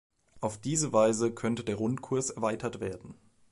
Auf 0.39 0.57
diese 0.57 0.93
Weise 0.93 1.31
könnte 1.31 1.63
der 1.63 1.75
Rundkurs 1.75 2.31
erweitert 2.31 2.79
werden. 2.79 3.13